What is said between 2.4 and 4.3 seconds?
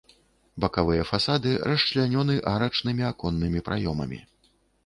арачнымі аконнымі праёмамі.